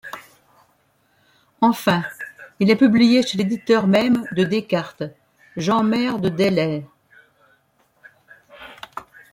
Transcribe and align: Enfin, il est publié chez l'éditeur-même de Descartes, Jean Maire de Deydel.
Enfin, 1.61 2.01
il 2.59 2.71
est 2.71 2.75
publié 2.75 3.21
chez 3.21 3.37
l'éditeur-même 3.37 4.25
de 4.31 4.43
Descartes, 4.43 5.03
Jean 5.57 5.83
Maire 5.83 6.17
de 6.17 6.29
Deydel. 6.29 6.85